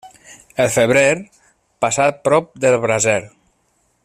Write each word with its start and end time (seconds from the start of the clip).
El 0.63 0.71
febrer, 0.75 1.03
passat 1.87 2.19
prop 2.29 2.51
del 2.65 2.79
braser. 2.87 3.19